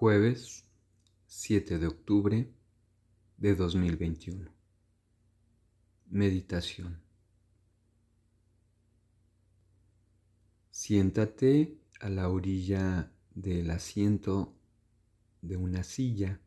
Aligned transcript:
Jueves 0.00 0.64
7 1.26 1.78
de 1.78 1.86
octubre 1.86 2.50
de 3.36 3.54
2021. 3.54 4.50
Meditación. 6.06 7.02
Siéntate 10.70 11.76
a 12.00 12.08
la 12.08 12.30
orilla 12.30 13.12
del 13.34 13.70
asiento 13.70 14.54
de 15.42 15.58
una 15.58 15.82
silla. 15.82 16.40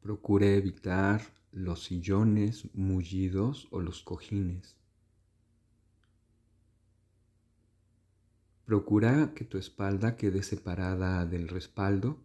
Procura 0.00 0.46
evitar 0.46 1.22
los 1.52 1.84
sillones 1.84 2.68
mullidos 2.74 3.68
o 3.70 3.80
los 3.80 4.02
cojines. 4.02 4.77
Procura 8.68 9.32
que 9.34 9.46
tu 9.46 9.56
espalda 9.56 10.14
quede 10.14 10.42
separada 10.42 11.24
del 11.24 11.48
respaldo 11.48 12.18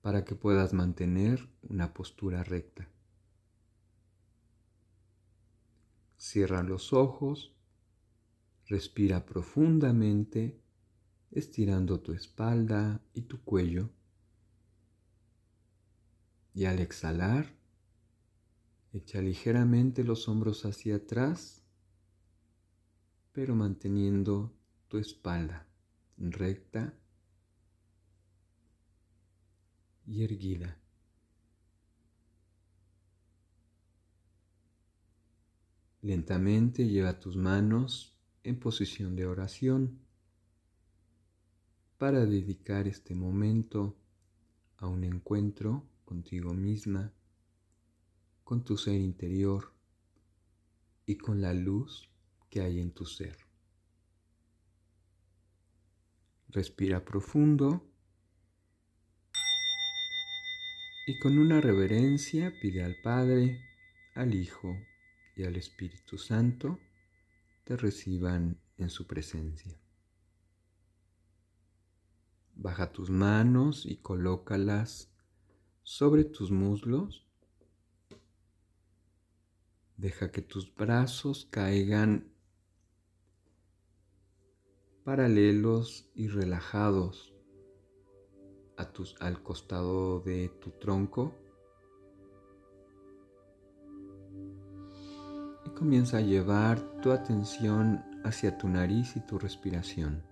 para 0.00 0.24
que 0.24 0.36
puedas 0.36 0.74
mantener 0.74 1.48
una 1.62 1.92
postura 1.92 2.44
recta. 2.44 2.88
Cierra 6.16 6.62
los 6.62 6.92
ojos, 6.92 7.52
respira 8.68 9.26
profundamente, 9.26 10.62
estirando 11.32 11.98
tu 11.98 12.12
espalda 12.12 13.02
y 13.12 13.22
tu 13.22 13.42
cuello. 13.42 13.90
Y 16.54 16.66
al 16.66 16.78
exhalar, 16.78 17.52
echa 18.92 19.20
ligeramente 19.20 20.04
los 20.04 20.28
hombros 20.28 20.64
hacia 20.64 20.94
atrás, 20.94 21.64
pero 23.32 23.56
manteniendo 23.56 24.61
tu 24.92 24.98
espalda 24.98 25.66
recta 26.18 26.92
y 30.06 30.22
erguida. 30.22 30.78
Lentamente 36.02 36.86
lleva 36.86 37.18
tus 37.18 37.36
manos 37.36 38.18
en 38.44 38.60
posición 38.60 39.16
de 39.16 39.24
oración 39.24 39.98
para 41.96 42.26
dedicar 42.26 42.86
este 42.86 43.14
momento 43.14 43.96
a 44.76 44.88
un 44.88 45.04
encuentro 45.04 45.88
contigo 46.04 46.52
misma, 46.52 47.14
con 48.44 48.62
tu 48.62 48.76
ser 48.76 49.00
interior 49.00 49.72
y 51.06 51.16
con 51.16 51.40
la 51.40 51.54
luz 51.54 52.10
que 52.50 52.60
hay 52.60 52.78
en 52.78 52.92
tu 52.92 53.06
ser. 53.06 53.41
Respira 56.52 57.02
profundo 57.02 57.90
y 61.06 61.18
con 61.18 61.38
una 61.38 61.62
reverencia 61.62 62.52
pide 62.60 62.84
al 62.84 62.94
Padre, 63.02 63.58
al 64.14 64.34
Hijo 64.34 64.76
y 65.34 65.44
al 65.44 65.56
Espíritu 65.56 66.18
Santo 66.18 66.78
te 67.64 67.76
reciban 67.78 68.60
en 68.76 68.90
su 68.90 69.06
presencia. 69.06 69.80
Baja 72.54 72.92
tus 72.92 73.08
manos 73.08 73.86
y 73.86 73.96
colócalas 73.96 75.10
sobre 75.82 76.24
tus 76.24 76.50
muslos. 76.50 77.26
Deja 79.96 80.30
que 80.30 80.42
tus 80.42 80.74
brazos 80.74 81.46
caigan 81.50 82.31
paralelos 85.04 86.08
y 86.14 86.28
relajados 86.28 87.34
al 89.20 89.42
costado 89.42 90.20
de 90.20 90.48
tu 90.60 90.70
tronco. 90.70 91.34
Y 95.64 95.70
comienza 95.70 96.18
a 96.18 96.20
llevar 96.20 96.80
tu 97.00 97.12
atención 97.12 98.04
hacia 98.24 98.56
tu 98.58 98.68
nariz 98.68 99.16
y 99.16 99.20
tu 99.20 99.38
respiración. 99.38 100.22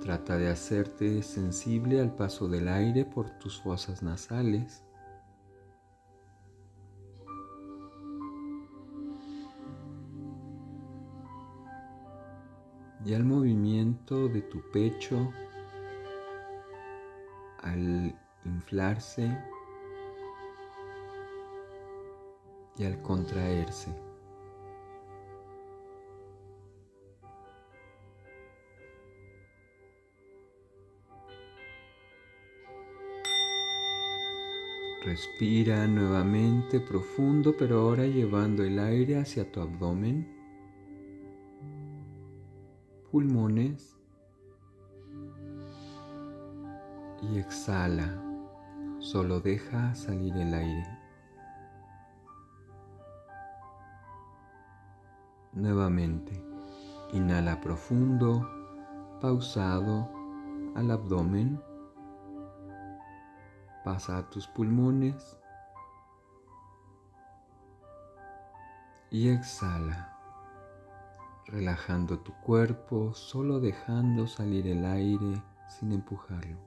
Trata 0.00 0.36
de 0.36 0.48
hacerte 0.48 1.22
sensible 1.22 2.00
al 2.00 2.14
paso 2.14 2.46
del 2.46 2.68
aire 2.68 3.06
por 3.06 3.30
tus 3.38 3.60
fosas 3.62 4.02
nasales 4.02 4.84
y 13.04 13.12
al 13.12 13.24
movimiento 13.24 14.28
de 14.28 14.40
tu 14.42 14.60
pecho 14.70 15.32
al 17.58 18.14
inflarse 18.44 19.36
y 22.76 22.84
al 22.84 23.00
contraerse. 23.02 23.90
Respira 35.02 35.86
nuevamente 35.86 36.80
profundo, 36.80 37.54
pero 37.58 37.80
ahora 37.80 38.06
llevando 38.06 38.64
el 38.64 38.78
aire 38.78 39.18
hacia 39.18 39.50
tu 39.52 39.60
abdomen 39.60 40.33
pulmones 43.14 43.96
y 47.22 47.38
exhala. 47.38 48.12
Solo 48.98 49.38
deja 49.38 49.94
salir 49.94 50.36
el 50.36 50.52
aire. 50.52 50.98
Nuevamente, 55.52 56.44
inhala 57.12 57.60
profundo, 57.60 58.50
pausado 59.20 60.10
al 60.74 60.90
abdomen. 60.90 61.62
Pasa 63.84 64.18
a 64.18 64.28
tus 64.28 64.48
pulmones 64.48 65.38
y 69.08 69.28
exhala 69.28 70.13
relajando 71.54 72.18
tu 72.18 72.32
cuerpo, 72.40 73.14
solo 73.14 73.60
dejando 73.60 74.26
salir 74.26 74.66
el 74.66 74.84
aire 74.84 75.40
sin 75.68 75.92
empujarlo. 75.92 76.58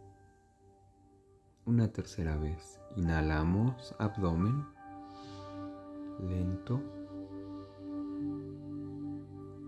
Una 1.66 1.92
tercera 1.92 2.38
vez, 2.38 2.80
inhalamos 2.96 3.94
abdomen, 4.00 4.66
lento, 6.22 6.82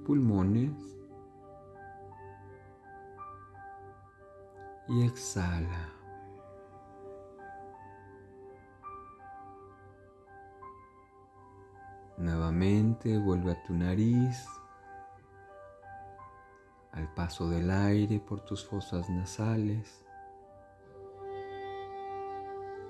pulmones 0.05 0.71
y 4.87 5.03
exhala. 5.03 5.89
Nuevamente 12.17 13.17
vuelve 13.17 13.51
a 13.51 13.63
tu 13.63 13.73
nariz 13.73 14.58
paso 17.19 17.49
del 17.49 17.69
aire 17.69 18.21
por 18.21 18.39
tus 18.39 18.63
fosas 18.63 19.09
nasales 19.09 20.05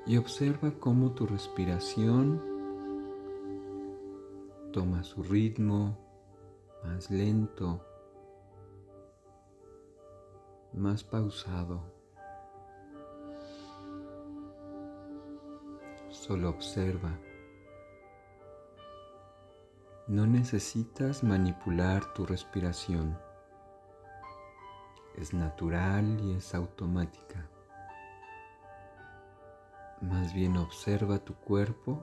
y 0.06 0.18
observa 0.18 0.72
cómo 0.80 1.14
tu 1.14 1.26
respiración 1.26 2.40
toma 4.72 5.04
su 5.04 5.24
ritmo 5.24 5.98
más 6.84 7.10
lento, 7.10 7.84
más 10.74 11.04
pausado. 11.04 11.82
Solo 16.10 16.52
observa. 16.52 17.18
No 20.08 20.28
necesitas 20.28 21.24
manipular 21.24 22.14
tu 22.14 22.28
respiración 22.28 23.18
es 25.20 25.34
natural 25.34 26.20
y 26.22 26.34
es 26.34 26.56
automática. 26.56 27.46
Más 30.02 30.34
bien 30.34 30.56
observa 30.56 31.20
tu 31.20 31.36
cuerpo 31.36 32.02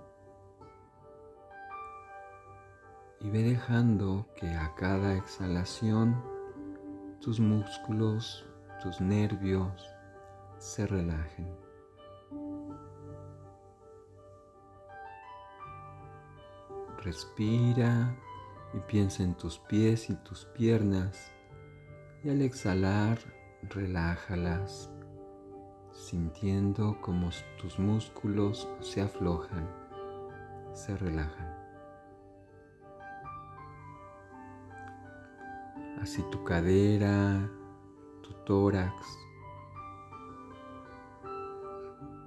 y 3.20 3.30
ve 3.30 3.42
dejando 3.42 4.26
que 4.36 4.48
a 4.48 4.74
cada 4.74 5.16
exhalación 5.16 6.22
tus 7.20 7.40
músculos, 7.40 8.44
tus 8.82 9.00
nervios 9.00 9.88
se 10.58 10.86
relajen. 10.86 11.56
Respira 17.02 18.14
y 18.74 18.80
piensa 18.80 19.22
en 19.22 19.34
tus 19.34 19.58
pies 19.58 20.10
y 20.10 20.16
tus 20.16 20.44
piernas 20.46 21.32
y 22.26 22.30
al 22.30 22.42
exhalar 22.42 23.18
relájalas 23.70 24.90
sintiendo 25.92 27.00
como 27.00 27.30
tus 27.56 27.78
músculos 27.78 28.68
se 28.80 29.00
aflojan, 29.00 29.68
se 30.72 30.96
relajan. 30.96 31.54
Así 36.02 36.20
tu 36.32 36.42
cadera, 36.42 37.48
tu 38.22 38.32
tórax, 38.44 38.92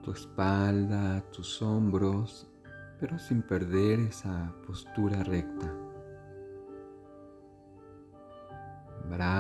tu 0.02 0.12
espalda, 0.12 1.22
tus 1.32 1.62
hombros, 1.62 2.48
pero 3.02 3.20
sin 3.20 3.42
perder 3.42 4.00
esa 4.00 4.54
postura 4.66 5.24
recta. 5.24 5.79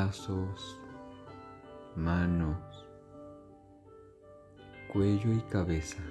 Brazos, 0.09 0.81
manos, 1.95 2.83
cuello 4.91 5.31
y 5.31 5.39
cabeza. 5.51 6.01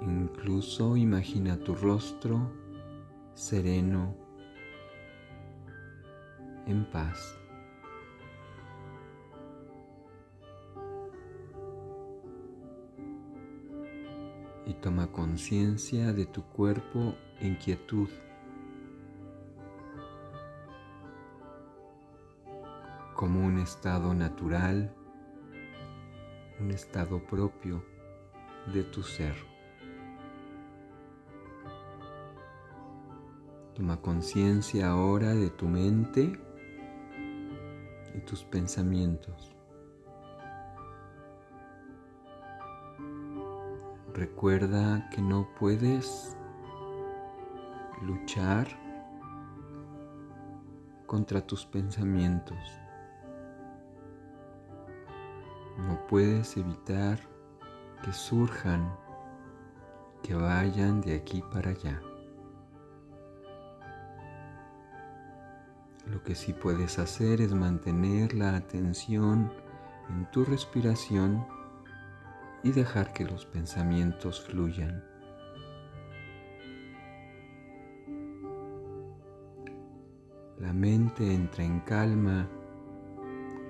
Incluso 0.00 0.96
imagina 0.96 1.58
tu 1.58 1.74
rostro 1.74 2.50
sereno, 3.34 4.16
en 6.66 6.86
paz. 6.90 7.38
Y 14.64 14.72
toma 14.80 15.12
conciencia 15.12 16.14
de 16.14 16.24
tu 16.24 16.42
cuerpo 16.44 17.14
en 17.38 17.56
quietud. 17.56 18.08
Como 23.22 23.46
un 23.46 23.60
estado 23.60 24.12
natural, 24.14 24.92
un 26.58 26.72
estado 26.72 27.24
propio 27.24 27.80
de 28.74 28.82
tu 28.82 29.04
ser. 29.04 29.36
Toma 33.76 34.00
conciencia 34.02 34.90
ahora 34.90 35.34
de 35.34 35.50
tu 35.50 35.68
mente 35.68 36.32
y 38.12 38.18
tus 38.26 38.42
pensamientos. 38.42 39.54
Recuerda 44.14 45.08
que 45.10 45.22
no 45.22 45.46
puedes 45.60 46.36
luchar 48.02 48.66
contra 51.06 51.46
tus 51.46 51.64
pensamientos. 51.64 52.81
Puedes 56.12 56.58
evitar 56.58 57.18
que 58.04 58.12
surjan, 58.12 58.94
que 60.22 60.34
vayan 60.34 61.00
de 61.00 61.14
aquí 61.14 61.42
para 61.50 61.70
allá. 61.70 62.02
Lo 66.04 66.22
que 66.22 66.34
sí 66.34 66.52
puedes 66.52 66.98
hacer 66.98 67.40
es 67.40 67.54
mantener 67.54 68.34
la 68.34 68.56
atención 68.56 69.50
en 70.10 70.30
tu 70.30 70.44
respiración 70.44 71.46
y 72.62 72.72
dejar 72.72 73.14
que 73.14 73.24
los 73.24 73.46
pensamientos 73.46 74.42
fluyan. 74.42 75.02
La 80.58 80.74
mente 80.74 81.32
entra 81.32 81.64
en 81.64 81.80
calma 81.80 82.50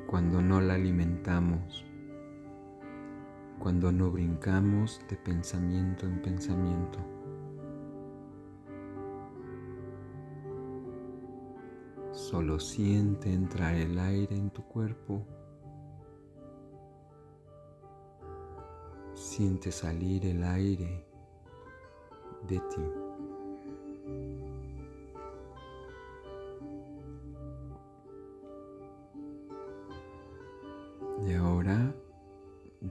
cuando 0.09 0.43
no 0.43 0.61
la 0.61 0.75
alimentamos 0.75 1.85
cuando 3.63 3.93
no 3.93 4.11
brincamos 4.11 5.01
de 5.09 5.17
pensamiento 5.17 6.05
en 6.05 6.21
pensamiento. 6.21 6.99
Solo 12.11 12.59
siente 12.59 13.33
entrar 13.33 13.77
el 13.77 14.01
aire 14.01 14.37
en 14.37 14.51
tu 14.51 14.63
cuerpo. 14.65 15.25
Siente 19.15 19.71
salir 19.71 20.27
el 20.27 20.43
aire 20.43 21.07
de 22.49 22.59
ti. 22.59 23.02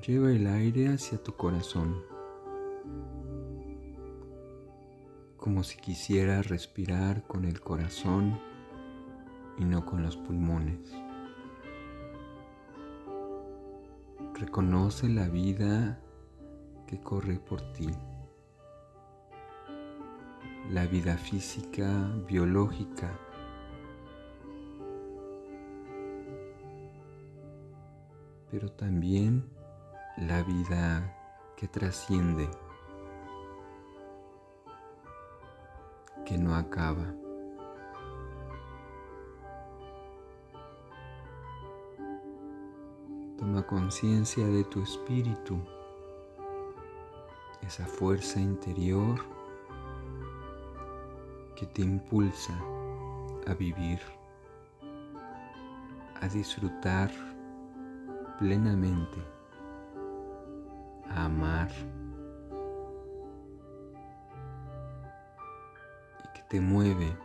Lleva 0.05 0.31
el 0.31 0.47
aire 0.47 0.87
hacia 0.87 1.21
tu 1.21 1.33
corazón, 1.33 2.01
como 5.37 5.63
si 5.63 5.77
quisieras 5.77 6.47
respirar 6.47 7.27
con 7.27 7.45
el 7.45 7.61
corazón 7.61 8.39
y 9.59 9.65
no 9.65 9.85
con 9.85 10.01
los 10.01 10.17
pulmones. 10.17 10.91
Reconoce 14.33 15.07
la 15.07 15.27
vida 15.27 16.01
que 16.87 16.99
corre 16.99 17.37
por 17.37 17.61
ti, 17.73 17.91
la 20.71 20.87
vida 20.87 21.15
física, 21.15 22.11
biológica, 22.27 23.19
pero 28.49 28.71
también 28.71 29.60
la 30.17 30.43
vida 30.43 31.15
que 31.55 31.67
trasciende, 31.67 32.49
que 36.25 36.37
no 36.37 36.55
acaba. 36.55 37.15
Toma 43.37 43.63
conciencia 43.63 44.45
de 44.45 44.63
tu 44.65 44.81
espíritu, 44.83 45.59
esa 47.61 47.85
fuerza 47.85 48.39
interior 48.39 49.19
que 51.55 51.65
te 51.67 51.81
impulsa 51.81 52.53
a 53.47 53.53
vivir, 53.53 53.99
a 56.21 56.27
disfrutar 56.27 57.09
plenamente 58.37 59.40
amar 61.15 61.69
y 66.23 66.33
que 66.33 66.43
te 66.49 66.61
mueve 66.61 67.17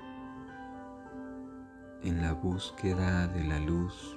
en 2.03 2.23
la 2.23 2.33
búsqueda 2.33 3.27
de 3.29 3.45
la 3.45 3.59
luz, 3.59 4.17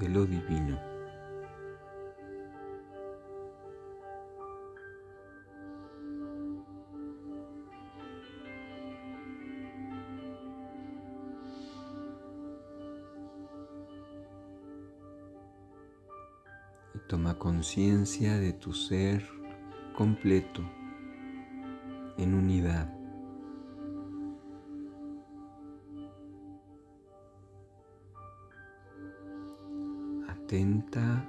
de 0.00 0.08
lo 0.08 0.26
divino. 0.26 0.85
Toma 17.08 17.38
conciencia 17.38 18.36
de 18.36 18.52
tu 18.52 18.72
ser 18.72 19.24
completo 19.94 20.62
en 22.18 22.34
unidad. 22.34 22.92
Atenta 30.28 31.24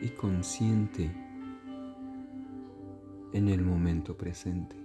y 0.00 0.08
consciente 0.08 1.14
en 3.34 3.48
el 3.48 3.62
momento 3.62 4.16
presente. 4.16 4.81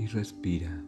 Y 0.00 0.06
respira. 0.06 0.82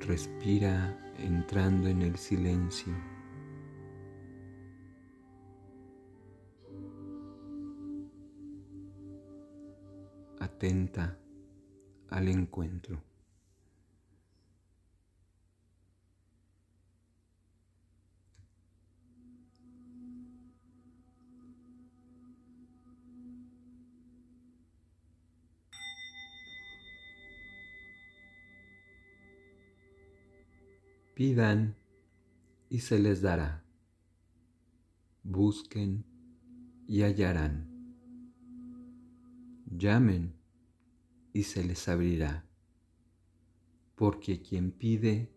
Respira 0.00 0.96
entrando 1.18 1.88
en 1.88 2.02
el 2.02 2.16
silencio. 2.16 2.92
Atenta 10.38 11.18
al 12.10 12.28
encuentro. 12.28 13.02
Pidan 31.16 31.74
y 32.68 32.80
se 32.80 32.98
les 32.98 33.22
dará. 33.22 33.64
Busquen 35.22 36.04
y 36.86 37.04
hallarán. 37.04 37.70
Llamen 39.64 40.34
y 41.32 41.44
se 41.44 41.64
les 41.64 41.88
abrirá. 41.88 42.44
Porque 43.94 44.42
quien 44.42 44.72
pide, 44.72 45.32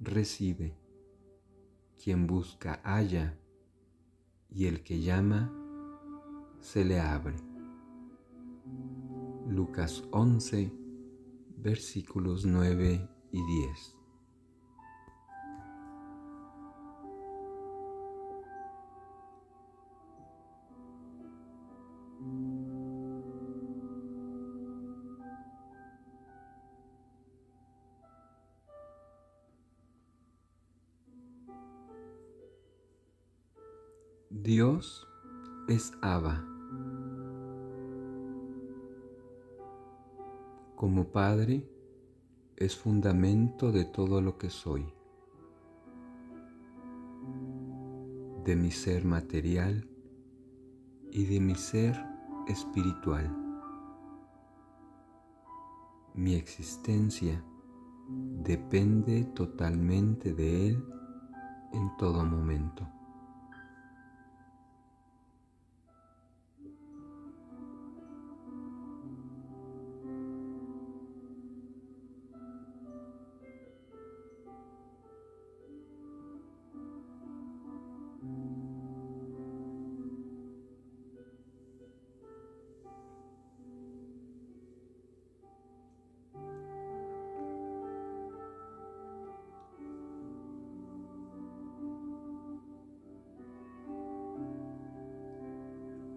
recibe. 0.00 0.76
Quien 2.02 2.26
busca, 2.26 2.80
halla. 2.82 3.38
Y 4.50 4.66
el 4.66 4.82
que 4.82 5.02
llama, 5.02 5.52
se 6.58 6.84
le 6.84 6.98
abre. 6.98 7.36
Lucas 9.46 10.02
11, 10.10 10.72
versículos 11.58 12.44
9 12.44 13.08
y 13.30 13.46
10. 13.46 14.01
Dios 34.40 35.06
es 35.68 35.92
Abba. 36.00 36.42
Como 40.74 41.12
Padre 41.12 41.68
es 42.56 42.74
fundamento 42.74 43.72
de 43.72 43.84
todo 43.84 44.22
lo 44.22 44.38
que 44.38 44.48
soy, 44.48 44.90
de 48.44 48.56
mi 48.56 48.70
ser 48.70 49.04
material 49.04 49.86
y 51.10 51.26
de 51.26 51.38
mi 51.38 51.54
ser 51.54 52.02
espiritual. 52.48 53.30
Mi 56.14 56.36
existencia 56.36 57.44
depende 58.08 59.24
totalmente 59.24 60.32
de 60.32 60.70
Él 60.70 60.84
en 61.74 61.94
todo 61.98 62.24
momento. 62.24 62.88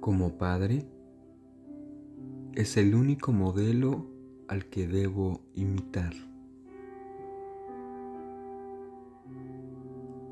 Como 0.05 0.37
padre 0.37 0.87
es 2.53 2.77
el 2.77 2.93
único 2.93 3.31
modelo 3.31 4.05
al 4.47 4.69
que 4.69 4.85
debo 4.87 5.41
imitar. 5.55 6.13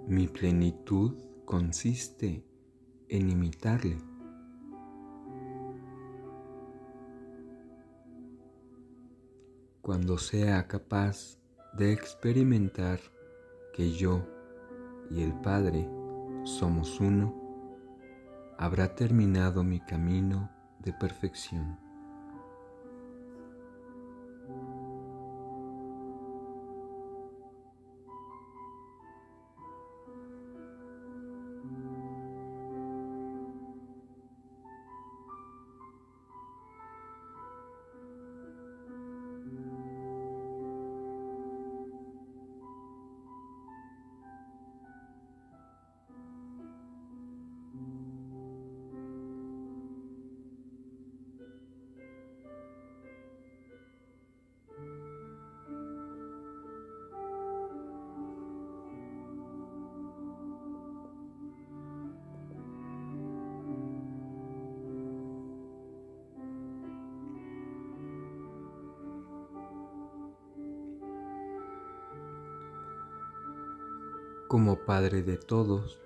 Mi 0.07 0.27
plenitud 0.27 1.17
consiste 1.45 2.45
en 3.09 3.31
imitarle. 3.31 3.97
Cuando 9.81 10.19
sea 10.19 10.67
capaz 10.67 11.39
de 11.75 11.93
experimentar 11.93 12.99
que 13.73 13.89
yo 13.89 14.23
y 15.09 15.23
el 15.23 15.33
Padre 15.41 15.89
somos 16.43 16.99
uno, 16.99 17.42
habrá 18.63 18.95
terminado 18.95 19.61
mi 19.65 19.81
camino 19.81 20.49
de 20.79 20.93
perfección. 20.93 21.82
Como 74.53 74.75
Padre 74.75 75.23
de 75.23 75.37
todos. 75.37 75.99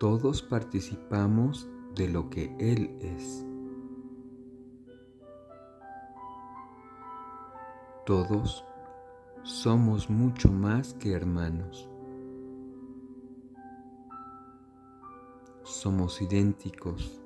Todos 0.00 0.40
participamos 0.40 1.68
de 1.94 2.08
lo 2.08 2.30
que 2.30 2.56
Él 2.58 2.96
es. 3.02 3.44
Todos 8.06 8.64
somos 9.42 10.08
mucho 10.08 10.50
más 10.50 10.94
que 10.94 11.12
hermanos. 11.12 11.86
Somos 15.64 16.22
idénticos. 16.22 17.20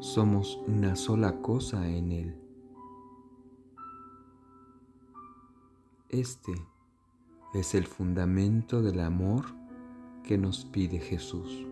Somos 0.00 0.60
una 0.66 0.94
sola 0.94 1.40
cosa 1.40 1.88
en 1.88 2.12
Él. 2.12 2.38
Este 6.10 6.75
es 7.54 7.74
el 7.74 7.86
fundamento 7.86 8.82
del 8.82 9.00
amor 9.00 9.44
que 10.22 10.38
nos 10.38 10.64
pide 10.64 10.98
Jesús. 10.98 11.66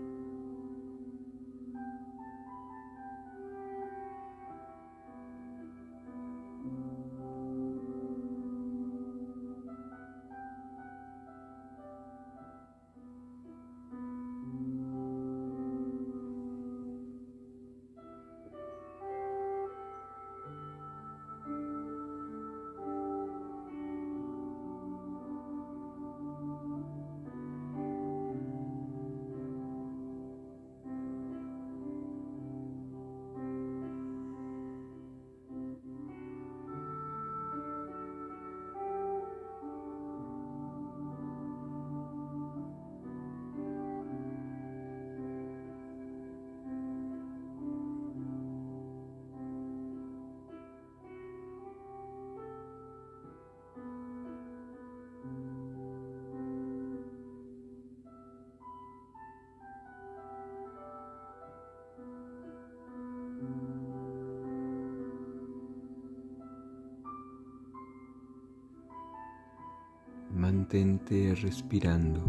Mantente 70.74 71.36
respirando. 71.36 72.20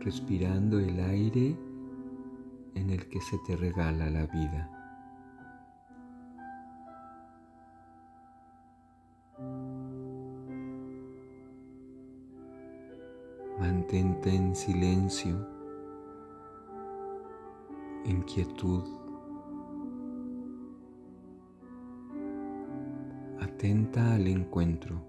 Respirando 0.00 0.78
el 0.78 1.00
aire 1.00 1.56
en 2.74 2.90
el 2.90 3.08
que 3.08 3.22
se 3.22 3.38
te 3.46 3.56
regala 3.56 4.10
la 4.10 4.26
vida. 4.26 4.70
Mantente 13.58 14.34
en 14.34 14.54
silencio, 14.54 15.48
en 18.04 18.20
quietud, 18.24 18.97
atenta 23.58 24.14
al 24.14 24.28
encuentro. 24.28 25.04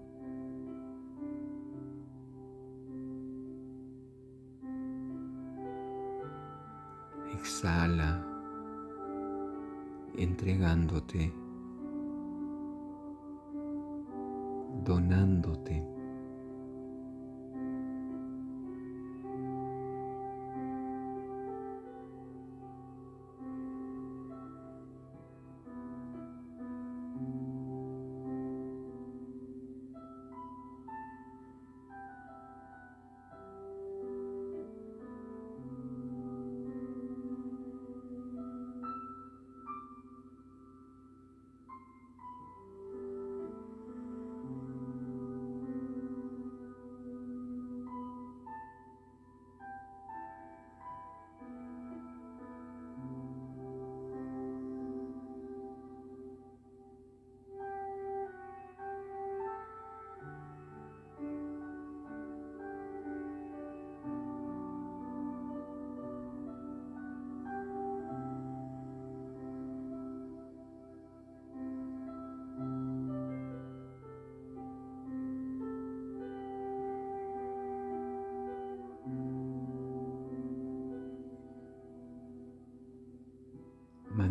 Exhala, 7.32 8.26
entregándote, 10.16 11.32
donándote. 14.82 15.99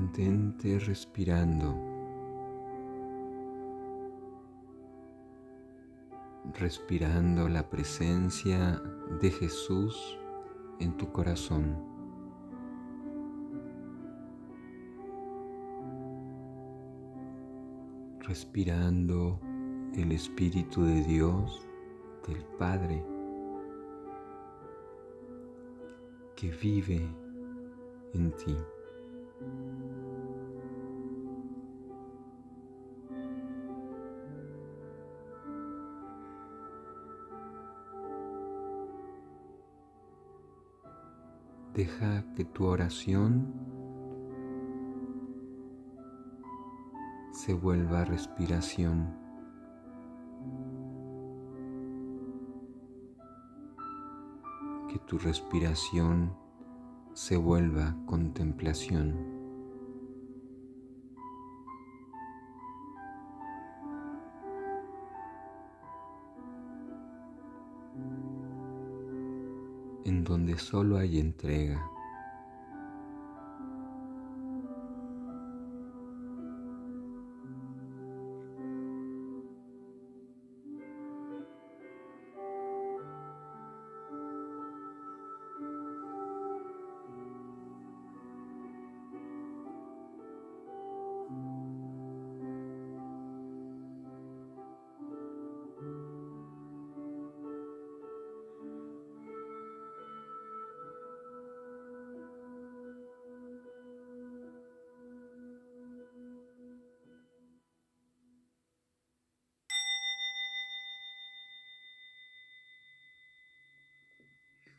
Mantente 0.09 0.79
respirando. 0.79 1.75
Respirando 6.57 7.47
la 7.47 7.69
presencia 7.69 8.81
de 9.21 9.29
Jesús 9.29 10.17
en 10.79 10.97
tu 10.97 11.11
corazón. 11.11 11.77
Respirando 18.21 19.39
el 19.95 20.11
Espíritu 20.11 20.83
de 20.83 21.03
Dios, 21.03 21.67
del 22.27 22.43
Padre, 22.57 23.03
que 26.35 26.49
vive 26.49 27.07
en 28.13 28.31
ti. 28.31 28.55
Deja 41.79 42.25
que 42.35 42.43
tu 42.43 42.65
oración 42.65 43.53
se 47.31 47.53
vuelva 47.53 48.03
respiración. 48.03 49.15
Que 54.89 54.99
tu 55.07 55.19
respiración 55.19 56.35
se 57.13 57.37
vuelva 57.37 57.95
contemplación. 58.05 59.38
En 70.09 70.23
donde 70.23 70.57
solo 70.57 70.97
hay 70.97 71.19
entrega. 71.19 71.87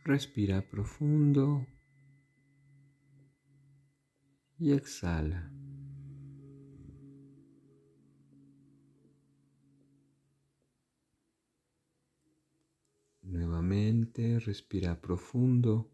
Respira 0.05 0.63
profundo 0.63 1.67
y 4.59 4.73
exhala. 4.73 5.53
Nuevamente 13.23 14.41
respira 14.41 15.01
profundo, 15.01 15.91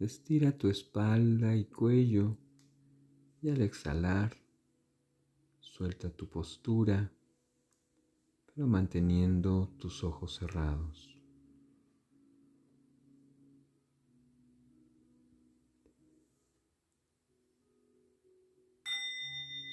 estira 0.00 0.52
tu 0.58 0.68
espalda 0.68 1.56
y 1.56 1.66
cuello 1.66 2.36
y 3.40 3.48
al 3.48 3.62
exhalar 3.62 4.36
suelta 5.60 6.10
tu 6.10 6.28
postura, 6.28 7.12
pero 8.46 8.66
manteniendo 8.66 9.72
tus 9.78 10.04
ojos 10.04 10.36
cerrados. 10.36 11.11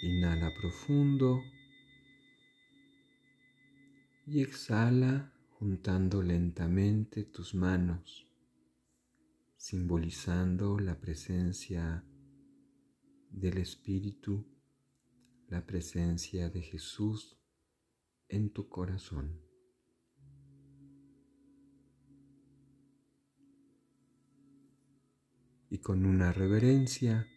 Inhala 0.02 0.54
profundo 0.54 1.44
y 4.26 4.42
exhala 4.42 5.34
juntando 5.50 6.24
lentamente 6.24 7.26
tus 7.26 7.54
manos, 7.54 8.26
simbolizando 9.58 10.80
la 10.80 10.98
presencia 10.98 12.06
del 13.30 13.58
Espíritu, 13.58 14.48
la 15.50 15.66
presencia 15.66 16.50
de 16.50 16.62
Jesús 16.62 17.38
en 18.30 18.54
tu 18.54 18.70
corazón. 18.70 19.42
Y 25.70 25.80
con 25.80 26.06
una 26.06 26.32
reverencia, 26.32 27.28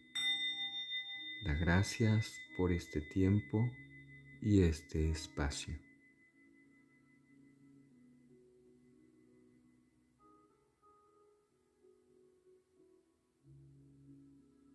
da 1.45 1.55
gracias 1.55 2.42
por 2.57 2.71
este 2.71 3.01
tiempo 3.01 3.69
y 4.41 4.61
este 4.61 5.09
espacio. 5.09 5.73